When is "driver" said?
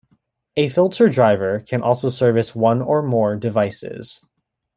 1.09-1.59